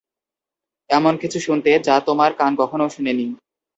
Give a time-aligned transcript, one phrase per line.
[0.89, 3.25] এমন কিছু শুনতে, যা তোমার কান কখনো শুনেনি।